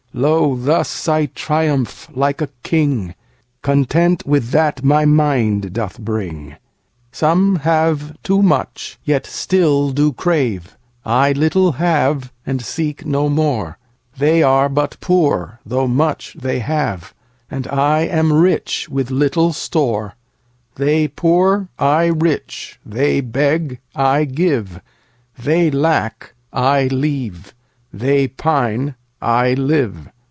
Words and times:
Lo, 0.13 0.55
thus 0.57 1.07
I 1.07 1.27
triumph 1.27 2.09
like 2.13 2.41
a 2.41 2.49
king, 2.63 3.15
Content 3.61 4.25
with 4.25 4.49
that 4.49 4.83
my 4.83 5.05
mind 5.05 5.71
doth 5.71 5.97
bring. 5.99 6.57
Some 7.13 7.55
have 7.59 8.21
too 8.21 8.41
much, 8.43 8.99
yet 9.05 9.25
still 9.25 9.91
do 9.91 10.11
crave;I 10.11 11.31
little 11.31 11.71
have, 11.79 12.33
and 12.45 12.61
seek 12.61 13.05
no 13.05 13.29
more. 13.29 13.77
They 14.17 14.43
are 14.43 14.67
but 14.67 14.97
poor, 14.99 15.61
though 15.65 15.87
much 15.87 16.35
they 16.37 16.59
have, 16.59 17.13
And 17.49 17.65
I 17.69 18.01
am 18.01 18.33
rich 18.33 18.89
with 18.89 19.11
little 19.11 19.53
store; 19.53 20.15
They 20.75 21.07
poor, 21.07 21.69
I 21.79 22.07
rich; 22.07 22.77
they 22.85 23.21
beg, 23.21 23.79
I 23.95 24.25
give; 24.25 24.81
They 25.41 25.71
lack, 25.71 26.33
I 26.51 26.87
leave; 26.87 27.55
they 27.93 28.27
pine, 28.27 28.95
I 29.23 29.53
live. 29.53 30.09